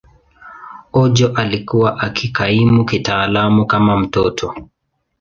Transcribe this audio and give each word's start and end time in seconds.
Ojo 0.93 1.27
alikuwa 1.35 1.99
akikaimu 1.99 2.85
kitaaluma 2.85 3.65
kama 3.65 3.97
mtoto. 3.99 4.55